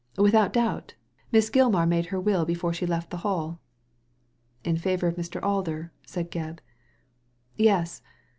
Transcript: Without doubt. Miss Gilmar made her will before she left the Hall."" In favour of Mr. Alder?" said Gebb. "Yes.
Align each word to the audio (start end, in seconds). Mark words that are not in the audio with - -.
Without 0.17 0.51
doubt. 0.51 0.95
Miss 1.31 1.51
Gilmar 1.51 1.87
made 1.87 2.07
her 2.07 2.19
will 2.19 2.43
before 2.43 2.73
she 2.73 2.87
left 2.87 3.11
the 3.11 3.17
Hall."" 3.21 3.59
In 4.63 4.75
favour 4.75 5.05
of 5.09 5.15
Mr. 5.15 5.39
Alder?" 5.43 5.91
said 6.07 6.31
Gebb. 6.31 6.57
"Yes. 7.55 8.01